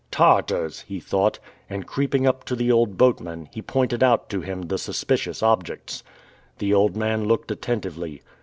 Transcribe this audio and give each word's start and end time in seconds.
"Tartars!" 0.09 0.81
he 0.87 0.99
thought. 0.99 1.37
And 1.69 1.85
creeping 1.85 2.25
up 2.25 2.43
to 2.45 2.55
the 2.55 2.71
old 2.71 2.97
boatman, 2.97 3.47
he 3.51 3.61
pointed 3.61 4.01
out 4.01 4.29
to 4.29 4.41
him 4.41 4.63
the 4.63 4.79
suspicious 4.79 5.43
objects. 5.43 6.01
The 6.57 6.73
old 6.73 6.95
man 6.97 7.25
looked 7.25 7.51
attentively. 7.51 8.23